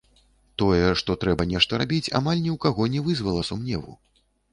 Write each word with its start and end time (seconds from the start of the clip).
Тое, 0.61 0.85
што 1.01 1.15
трэба 1.23 1.45
нешта 1.51 1.79
рабіць, 1.81 2.13
амаль 2.21 2.41
ні 2.45 2.53
у 2.53 2.57
каго 2.65 2.87
не 2.95 3.03
вызвала 3.09 3.45
сумневу. 3.51 3.93